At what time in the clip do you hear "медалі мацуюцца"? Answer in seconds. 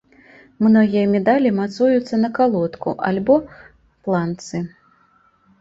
1.15-2.15